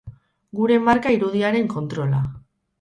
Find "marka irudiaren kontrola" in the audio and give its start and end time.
0.87-2.27